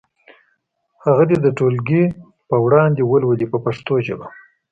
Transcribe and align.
هغه 1.03 1.23
دې 1.29 1.37
د 1.41 1.47
ټولګي 1.57 2.03
په 2.49 2.55
وړاندې 2.65 3.01
ولولي 3.03 3.47
په 3.53 3.57
پښتو 3.65 3.93
ژبه. 4.05 4.27